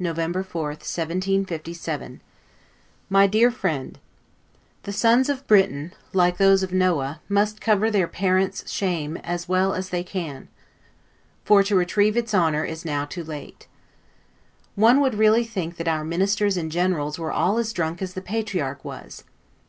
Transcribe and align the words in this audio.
LETTER 0.00 0.14
CCXII 0.14 0.14
BATH, 0.14 0.16
November 0.18 0.42
4, 0.42 0.62
1757 0.70 2.20
MY 3.08 3.26
DEAR 3.28 3.50
FRIEND: 3.52 3.98
The 4.82 4.92
Sons 4.92 5.28
of 5.28 5.46
Britain, 5.46 5.92
like 6.12 6.38
those 6.38 6.64
of 6.64 6.72
Noah, 6.72 7.20
must 7.28 7.60
cover 7.60 7.88
their 7.88 8.08
parent's 8.08 8.68
shame 8.68 9.16
as 9.18 9.48
well 9.48 9.74
as 9.74 9.90
they 9.90 10.02
can; 10.02 10.48
for 11.44 11.62
to 11.62 11.76
retrieve 11.76 12.16
its 12.16 12.34
honor 12.34 12.64
is 12.64 12.84
now 12.84 13.04
too 13.04 13.22
late. 13.22 13.68
One 14.74 15.00
would 15.02 15.14
really 15.14 15.44
think 15.44 15.76
that 15.76 15.86
our 15.86 16.02
ministers 16.02 16.56
and 16.56 16.72
generals 16.72 17.16
were 17.16 17.30
all 17.30 17.56
as 17.56 17.72
drunk 17.72 18.02
as 18.02 18.14
the 18.14 18.20
Patriarch 18.22 18.84
was. 18.84 19.22